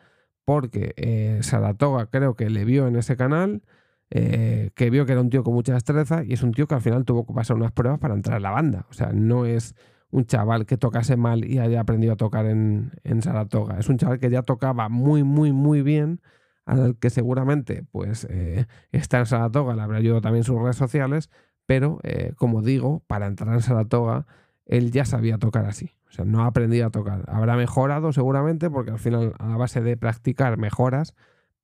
porque 0.44 1.38
Saratoga 1.42 2.06
creo 2.06 2.34
que 2.34 2.50
le 2.50 2.64
vio 2.64 2.86
en 2.86 2.96
ese 2.96 3.16
canal 3.16 3.62
eh, 4.10 4.70
que 4.76 4.88
vio 4.88 5.04
que 5.04 5.12
era 5.12 5.20
un 5.20 5.30
tío 5.30 5.42
con 5.42 5.54
mucha 5.54 5.74
destreza 5.74 6.22
y 6.24 6.32
es 6.32 6.42
un 6.42 6.52
tío 6.52 6.68
que 6.68 6.76
al 6.76 6.80
final 6.80 7.04
tuvo 7.04 7.26
que 7.26 7.34
pasar 7.34 7.56
unas 7.56 7.72
pruebas 7.72 7.98
para 7.98 8.14
entrar 8.14 8.36
a 8.36 8.40
la 8.40 8.50
banda. 8.50 8.86
O 8.88 8.92
sea, 8.92 9.12
no 9.12 9.46
es 9.46 9.74
un 10.10 10.26
chaval 10.26 10.66
que 10.66 10.76
tocase 10.76 11.16
mal 11.16 11.44
y 11.44 11.58
haya 11.58 11.80
aprendido 11.80 12.12
a 12.12 12.16
tocar 12.16 12.46
en, 12.46 12.92
Saratoga. 13.20 13.78
Es 13.78 13.88
un 13.88 13.98
chaval 13.98 14.20
que 14.20 14.30
ya 14.30 14.42
tocaba 14.42 14.88
muy, 14.88 15.24
muy, 15.24 15.52
muy 15.52 15.82
bien, 15.82 16.20
al 16.66 16.98
que 16.98 17.10
seguramente 17.10 17.84
pues 17.90 18.26
eh, 18.30 18.66
está 18.92 19.18
en 19.20 19.26
Saratoga, 19.26 19.74
le 19.74 19.82
habrá 19.82 19.98
ayudado 19.98 20.20
también 20.20 20.44
sus 20.44 20.60
redes 20.60 20.76
sociales, 20.76 21.30
pero 21.64 22.00
eh, 22.02 22.32
como 22.36 22.62
digo, 22.62 23.02
para 23.06 23.26
entrar 23.26 23.54
en 23.54 23.62
Saratoga, 23.62 24.26
él 24.66 24.92
ya 24.92 25.04
sabía 25.04 25.38
tocar 25.38 25.64
así. 25.64 25.92
O 26.08 26.12
sea, 26.12 26.24
no 26.24 26.42
ha 26.42 26.46
aprendido 26.46 26.86
a 26.86 26.90
tocar. 26.90 27.24
Habrá 27.28 27.56
mejorado 27.56 28.12
seguramente, 28.12 28.70
porque 28.70 28.90
al 28.90 28.98
final 28.98 29.34
a 29.38 29.56
base 29.56 29.80
de 29.80 29.96
practicar 29.96 30.58
mejoras, 30.58 31.14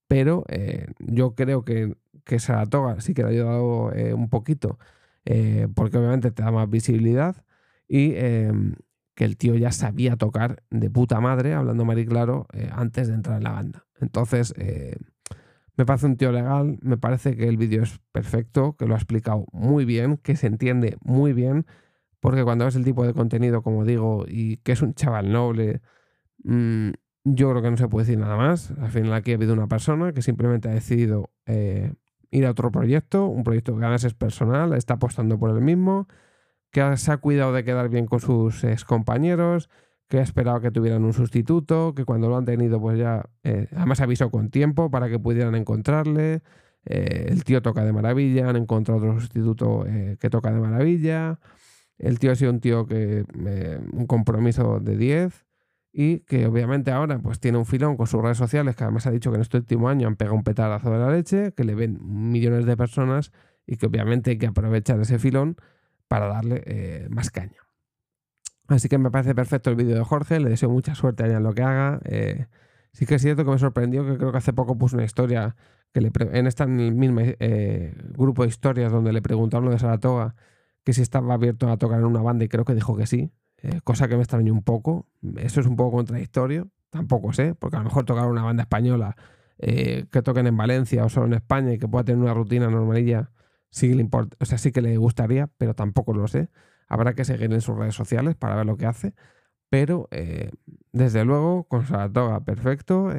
pero 0.08 0.44
yo 0.98 1.34
creo 1.34 1.64
que 1.64 1.96
que 2.24 2.38
Saratoga 2.38 3.00
sí 3.00 3.14
que 3.14 3.22
le 3.22 3.28
ha 3.28 3.30
ayudado 3.30 3.92
eh, 3.94 4.14
un 4.14 4.28
poquito, 4.28 4.78
eh, 5.24 5.68
porque 5.74 5.98
obviamente 5.98 6.30
te 6.30 6.42
da 6.42 6.50
más 6.50 6.68
visibilidad 6.68 7.44
y 7.88 8.12
que 9.14 9.24
el 9.24 9.36
tío 9.36 9.54
ya 9.56 9.72
sabía 9.72 10.16
tocar 10.16 10.62
de 10.70 10.88
puta 10.90 11.20
madre, 11.20 11.52
hablando 11.52 11.84
Mari 11.84 12.06
Claro, 12.06 12.46
eh, 12.52 12.70
antes 12.72 13.08
de 13.08 13.14
entrar 13.14 13.36
en 13.36 13.44
la 13.44 13.52
banda. 13.52 13.86
Entonces, 14.02 14.54
me 15.76 15.86
parece 15.86 16.06
un 16.06 16.16
tío 16.16 16.32
legal, 16.32 16.78
me 16.82 16.98
parece 16.98 17.36
que 17.36 17.48
el 17.48 17.56
vídeo 17.56 17.82
es 17.82 17.98
perfecto, 18.12 18.76
que 18.76 18.86
lo 18.86 18.94
ha 18.94 18.98
explicado 18.98 19.46
muy 19.52 19.86
bien, 19.86 20.18
que 20.18 20.36
se 20.36 20.46
entiende 20.46 20.98
muy 21.00 21.32
bien, 21.32 21.64
porque 22.20 22.44
cuando 22.44 22.66
ves 22.66 22.76
el 22.76 22.84
tipo 22.84 23.06
de 23.06 23.14
contenido, 23.14 23.62
como 23.62 23.84
digo, 23.84 24.26
y 24.28 24.58
que 24.58 24.72
es 24.72 24.82
un 24.82 24.94
chaval 24.94 25.32
noble, 25.32 25.80
mm, 26.44 26.90
yo 27.24 27.50
creo 27.50 27.62
que 27.62 27.70
no 27.70 27.76
se 27.76 27.88
puede 27.88 28.06
decir 28.06 28.18
nada 28.18 28.36
más. 28.36 28.72
Al 28.72 28.90
final 28.90 29.14
aquí 29.14 29.32
ha 29.32 29.36
habido 29.36 29.54
una 29.54 29.68
persona 29.68 30.12
que 30.12 30.22
simplemente 30.22 30.68
ha 30.68 30.72
decidido 30.72 31.30
ir 32.30 32.46
a 32.46 32.50
otro 32.50 32.70
proyecto, 32.70 33.26
un 33.26 33.44
proyecto 33.44 33.76
que 33.76 33.84
además 33.84 34.04
es 34.04 34.14
personal, 34.14 34.72
está 34.74 34.94
apostando 34.94 35.38
por 35.38 35.50
el 35.50 35.60
mismo, 35.62 36.08
que 36.70 36.96
se 36.96 37.12
ha 37.12 37.16
cuidado 37.18 37.52
de 37.52 37.64
quedar 37.64 37.88
bien 37.88 38.06
con 38.06 38.20
sus 38.20 38.64
ex 38.64 38.84
compañeros, 38.84 39.68
que 40.12 40.18
ha 40.18 40.22
esperado 40.22 40.60
que 40.60 40.70
tuvieran 40.70 41.06
un 41.06 41.14
sustituto, 41.14 41.94
que 41.94 42.04
cuando 42.04 42.28
lo 42.28 42.36
han 42.36 42.44
tenido 42.44 42.78
pues 42.78 42.98
ya, 42.98 43.30
eh, 43.44 43.68
además 43.74 43.98
avisó 44.02 44.30
con 44.30 44.50
tiempo 44.50 44.90
para 44.90 45.08
que 45.08 45.18
pudieran 45.18 45.54
encontrarle, 45.54 46.42
eh, 46.84 47.28
el 47.30 47.44
tío 47.44 47.62
toca 47.62 47.82
de 47.82 47.94
maravilla, 47.94 48.50
han 48.50 48.56
encontrado 48.56 49.00
otro 49.00 49.18
sustituto 49.18 49.86
eh, 49.86 50.18
que 50.20 50.28
toca 50.28 50.52
de 50.52 50.60
maravilla, 50.60 51.38
el 51.96 52.18
tío 52.18 52.30
ha 52.30 52.34
sido 52.34 52.50
un 52.50 52.60
tío 52.60 52.84
que, 52.84 53.24
un 53.94 54.06
compromiso 54.06 54.80
de 54.80 54.98
10, 54.98 55.46
y 55.94 56.18
que 56.26 56.44
obviamente 56.44 56.90
ahora 56.90 57.18
pues 57.18 57.40
tiene 57.40 57.56
un 57.56 57.64
filón 57.64 57.96
con 57.96 58.06
sus 58.06 58.20
redes 58.20 58.36
sociales, 58.36 58.76
que 58.76 58.84
además 58.84 59.06
ha 59.06 59.12
dicho 59.12 59.30
que 59.30 59.36
en 59.36 59.40
este 59.40 59.56
último 59.56 59.88
año 59.88 60.08
han 60.08 60.16
pegado 60.16 60.36
un 60.36 60.44
petarazo 60.44 60.90
de 60.90 60.98
la 60.98 61.10
leche, 61.10 61.54
que 61.54 61.64
le 61.64 61.74
ven 61.74 61.98
millones 62.02 62.66
de 62.66 62.76
personas 62.76 63.32
y 63.66 63.76
que 63.76 63.86
obviamente 63.86 64.32
hay 64.32 64.36
que 64.36 64.48
aprovechar 64.48 65.00
ese 65.00 65.18
filón 65.18 65.56
para 66.06 66.26
darle 66.26 67.08
más 67.08 67.30
caña. 67.30 67.62
Así 68.72 68.88
que 68.88 68.98
me 68.98 69.10
parece 69.10 69.34
perfecto 69.34 69.70
el 69.70 69.76
vídeo 69.76 69.96
de 69.96 70.04
Jorge, 70.04 70.40
le 70.40 70.50
deseo 70.50 70.70
mucha 70.70 70.94
suerte 70.94 71.24
en 71.24 71.42
lo 71.42 71.54
que 71.54 71.62
haga. 71.62 72.00
Eh, 72.04 72.46
sí 72.92 73.06
que 73.06 73.16
es 73.16 73.22
cierto 73.22 73.44
que 73.44 73.50
me 73.50 73.58
sorprendió 73.58 74.06
que 74.06 74.16
creo 74.16 74.32
que 74.32 74.38
hace 74.38 74.52
poco 74.52 74.76
puso 74.76 74.96
una 74.96 75.04
historia 75.04 75.56
que 75.92 76.00
le 76.00 76.10
en 76.32 76.46
este 76.46 76.66
mismo 76.66 77.20
eh, 77.20 77.94
grupo 78.16 78.42
de 78.42 78.48
historias 78.48 78.90
donde 78.90 79.12
le 79.12 79.22
preguntaron 79.22 79.70
de 79.70 79.78
Saratoga 79.78 80.34
que 80.84 80.92
si 80.92 81.02
estaba 81.02 81.34
abierto 81.34 81.70
a 81.70 81.76
tocar 81.76 82.00
en 82.00 82.06
una 82.06 82.22
banda 82.22 82.44
y 82.44 82.48
creo 82.48 82.64
que 82.64 82.74
dijo 82.74 82.96
que 82.96 83.06
sí, 83.06 83.30
eh, 83.62 83.80
cosa 83.84 84.08
que 84.08 84.16
me 84.16 84.22
extrañó 84.22 84.52
un 84.52 84.62
poco. 84.62 85.06
Eso 85.36 85.60
es 85.60 85.66
un 85.66 85.76
poco 85.76 85.96
contradictorio, 85.98 86.70
tampoco 86.90 87.32
sé, 87.32 87.54
porque 87.54 87.76
a 87.76 87.80
lo 87.80 87.84
mejor 87.84 88.04
tocar 88.04 88.28
una 88.28 88.42
banda 88.42 88.62
española 88.62 89.16
eh, 89.58 90.06
que 90.10 90.22
toquen 90.22 90.46
en 90.46 90.56
Valencia 90.56 91.04
o 91.04 91.08
solo 91.08 91.26
en 91.26 91.34
España 91.34 91.72
y 91.72 91.78
que 91.78 91.86
pueda 91.88 92.04
tener 92.04 92.20
una 92.20 92.34
rutina 92.34 92.68
normalilla, 92.68 93.30
sí 93.70 93.94
le 93.94 94.00
importa, 94.00 94.36
o 94.40 94.44
sea, 94.44 94.58
sí 94.58 94.72
que 94.72 94.82
le 94.82 94.96
gustaría, 94.96 95.48
pero 95.58 95.74
tampoco 95.74 96.14
lo 96.14 96.26
sé. 96.26 96.48
Habrá 96.88 97.14
que 97.14 97.24
seguir 97.24 97.52
en 97.52 97.60
sus 97.60 97.76
redes 97.76 97.94
sociales 97.94 98.36
para 98.36 98.56
ver 98.56 98.66
lo 98.66 98.76
que 98.76 98.86
hace. 98.86 99.14
Pero 99.70 100.08
eh, 100.10 100.50
desde 100.92 101.24
luego, 101.24 101.64
con 101.64 101.86
Saratoga, 101.86 102.44
perfecto. 102.44 103.10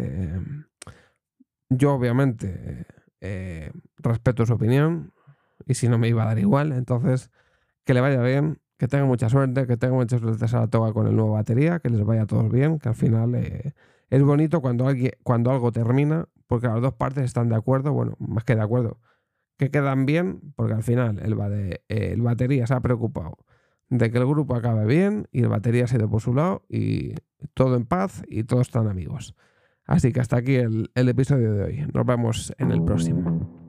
yo 1.69 1.93
obviamente 1.93 2.85
respeto 3.97 4.45
su 4.45 4.53
opinión 4.53 5.13
y 5.65 5.75
si 5.75 5.87
no 5.87 5.97
me 5.97 6.07
iba 6.09 6.23
a 6.23 6.27
dar 6.27 6.39
igual, 6.39 6.71
entonces 6.71 7.31
que 7.85 7.93
le 7.93 8.01
vaya 8.01 8.21
bien, 8.21 8.59
que 8.77 8.87
tenga 8.87 9.05
mucha 9.05 9.29
suerte, 9.29 9.67
que 9.67 9.77
tenga 9.77 9.95
mucha 9.95 10.19
suerte 10.19 10.47
Saratoga 10.47 10.93
con 10.93 11.07
el 11.07 11.15
nuevo 11.15 11.33
batería, 11.33 11.79
que 11.79 11.89
les 11.89 12.03
vaya 12.03 12.23
a 12.23 12.25
todos 12.27 12.51
bien, 12.51 12.79
que 12.79 12.89
al 12.89 12.95
final 12.95 13.35
eh, 13.35 13.73
es 14.09 14.23
bonito 14.23 14.61
cuando, 14.61 14.87
alguien, 14.87 15.13
cuando 15.23 15.51
algo 15.51 15.71
termina, 15.71 16.27
porque 16.47 16.67
las 16.67 16.81
dos 16.81 16.93
partes 16.93 17.23
están 17.23 17.49
de 17.49 17.55
acuerdo, 17.55 17.93
bueno, 17.93 18.15
más 18.19 18.43
que 18.43 18.55
de 18.55 18.61
acuerdo, 18.61 18.99
que 19.57 19.71
quedan 19.71 20.05
bien, 20.05 20.53
porque 20.55 20.73
al 20.73 20.83
final 20.83 21.19
el 21.19 22.21
batería 22.21 22.67
se 22.67 22.73
ha 22.73 22.81
preocupado 22.81 23.37
de 23.97 24.11
que 24.11 24.17
el 24.17 24.25
grupo 24.25 24.55
acabe 24.55 24.85
bien 24.85 25.27
y 25.31 25.41
el 25.41 25.49
batería 25.49 25.87
se 25.87 25.97
ido 25.97 26.09
por 26.09 26.21
su 26.21 26.33
lado 26.33 26.63
y 26.67 27.13
todo 27.53 27.75
en 27.75 27.85
paz 27.85 28.23
y 28.27 28.43
todos 28.43 28.67
están 28.67 28.87
amigos. 28.87 29.35
Así 29.85 30.11
que 30.11 30.19
hasta 30.19 30.37
aquí 30.37 30.55
el, 30.55 30.89
el 30.95 31.09
episodio 31.09 31.53
de 31.53 31.63
hoy. 31.63 31.85
Nos 31.93 32.05
vemos 32.05 32.53
en 32.57 32.71
el 32.71 32.83
próximo. 32.83 33.63